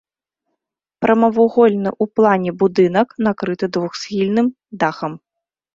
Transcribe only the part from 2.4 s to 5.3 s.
будынак накрыты двухсхільным дахам.